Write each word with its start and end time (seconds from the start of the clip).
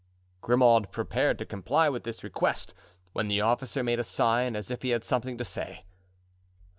Grimaud 0.41 0.91
prepared 0.91 1.37
to 1.37 1.45
comply 1.45 1.87
with 1.87 2.05
this 2.05 2.23
request, 2.23 2.73
when 3.13 3.27
the 3.27 3.41
officer 3.41 3.83
made 3.83 3.99
a 3.99 4.03
sign 4.03 4.55
as 4.55 4.71
if 4.71 4.81
he 4.81 4.89
had 4.89 5.03
something 5.03 5.37
to 5.37 5.45
say. 5.45 5.85